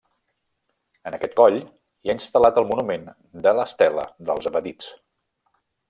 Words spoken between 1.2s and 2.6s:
coll hi ha instal·lat